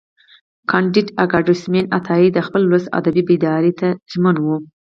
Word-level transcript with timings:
کانديد 0.71 1.07
اکاډميسن 1.23 1.75
عطایي 1.97 2.27
د 2.33 2.37
خپل 2.47 2.61
ولس 2.65 2.85
ادبي 2.99 3.23
بیداري 3.29 3.73
ته 3.79 3.87
ژمن 4.11 4.35
و. 4.39 4.47